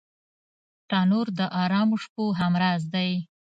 [0.89, 3.11] تنور د ارامو شپو همراز دی